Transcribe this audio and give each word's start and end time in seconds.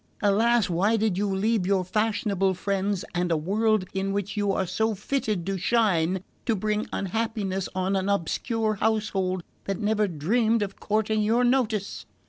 Alas, 0.23 0.67
why 0.67 0.97
did 0.97 1.15
you 1.15 1.27
leave 1.29 1.67
your 1.67 1.85
fashionable 1.85 2.55
friends 2.55 3.05
and 3.13 3.31
a 3.31 3.37
world 3.37 3.85
in 3.93 4.11
which 4.11 4.35
you 4.35 4.51
are 4.51 4.65
so 4.65 4.95
fitted 4.95 5.45
to 5.45 5.59
shine, 5.59 6.23
to 6.43 6.55
bring 6.55 6.87
unhappiness 6.91 7.69
on 7.75 7.95
an 7.95 8.09
obscure 8.09 8.73
household 8.81 9.43
that 9.65 9.77
never 9.79 10.07
dreamed 10.07 10.63
of 10.63 10.79
courting 10.79 11.21
your 11.21 11.43
notice?" 11.43 12.07